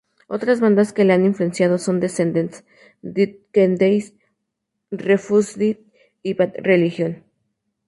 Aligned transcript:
Otras 0.27 0.59
bandas 0.61 0.93
que 0.93 1.03
les 1.05 1.13
han 1.15 1.27
influenciado 1.27 1.77
son 1.77 1.99
Descendents, 1.99 2.63
Dead 3.03 3.35
Kennedys, 3.51 4.15
Refused, 4.89 5.77
y 6.23 6.33
Bad 6.33 6.53
Religion. 6.57 7.23